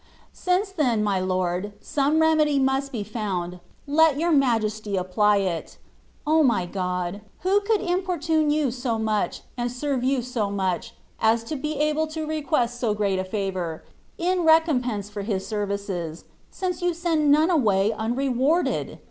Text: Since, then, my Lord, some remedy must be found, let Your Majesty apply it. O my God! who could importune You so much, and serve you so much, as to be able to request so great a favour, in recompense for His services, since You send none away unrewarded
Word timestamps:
Since, 0.33 0.71
then, 0.71 1.03
my 1.03 1.19
Lord, 1.19 1.73
some 1.79 2.21
remedy 2.21 2.57
must 2.57 2.91
be 2.91 3.03
found, 3.03 3.59
let 3.85 4.17
Your 4.17 4.31
Majesty 4.31 4.97
apply 4.97 5.37
it. 5.37 5.77
O 6.25 6.41
my 6.41 6.65
God! 6.65 7.21
who 7.41 7.61
could 7.61 7.81
importune 7.81 8.49
You 8.49 8.71
so 8.71 8.97
much, 8.97 9.41
and 9.55 9.71
serve 9.71 10.03
you 10.03 10.23
so 10.23 10.49
much, 10.49 10.95
as 11.19 11.43
to 11.43 11.55
be 11.55 11.75
able 11.77 12.07
to 12.07 12.25
request 12.25 12.79
so 12.79 12.95
great 12.95 13.19
a 13.19 13.23
favour, 13.23 13.83
in 14.17 14.43
recompense 14.43 15.07
for 15.07 15.21
His 15.21 15.45
services, 15.45 16.23
since 16.49 16.81
You 16.81 16.95
send 16.95 17.31
none 17.31 17.51
away 17.51 17.91
unrewarded 17.93 18.97